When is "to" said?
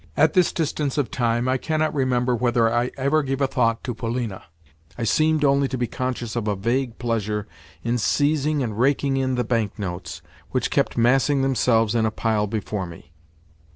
3.83-3.93, 5.67-5.77